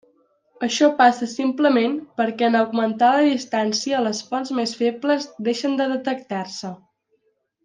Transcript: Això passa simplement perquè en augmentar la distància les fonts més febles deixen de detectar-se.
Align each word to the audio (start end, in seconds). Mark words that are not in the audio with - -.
Això 0.67 0.87
passa 1.01 1.27
simplement 1.33 1.93
perquè 2.21 2.47
en 2.47 2.57
augmentar 2.61 3.11
la 3.19 3.27
distància 3.27 4.01
les 4.09 4.23
fonts 4.31 4.53
més 4.61 4.75
febles 4.83 5.29
deixen 5.51 5.79
de 5.83 5.89
detectar-se. 5.97 6.75